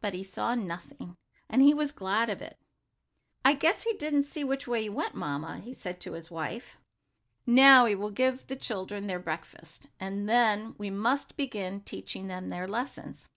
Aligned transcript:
But 0.00 0.14
he 0.14 0.24
saw 0.24 0.56
nothing, 0.56 1.16
and 1.48 1.62
he 1.62 1.72
was 1.74 1.92
glad 1.92 2.28
of 2.28 2.42
it. 2.42 2.58
"I 3.44 3.54
guess 3.54 3.84
he 3.84 3.92
didn't 3.92 4.24
see 4.24 4.42
which 4.42 4.66
way 4.66 4.82
you 4.82 4.90
went, 4.90 5.14
Mamma," 5.14 5.60
he 5.60 5.72
said 5.72 6.00
to 6.00 6.14
his 6.14 6.28
wife. 6.28 6.76
"Now 7.46 7.84
we 7.84 7.94
will 7.94 8.10
give 8.10 8.48
the 8.48 8.56
children 8.56 9.06
their 9.06 9.20
breakfast, 9.20 9.86
and 10.00 10.28
then 10.28 10.74
we 10.76 10.90
must 10.90 11.36
begin 11.36 11.82
teaching 11.82 12.26
them 12.26 12.48
their 12.48 12.66
lessons. 12.66 13.28